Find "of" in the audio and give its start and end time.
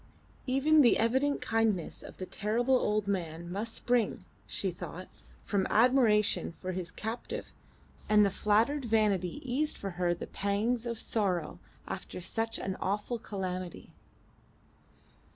2.01-2.17, 10.87-10.99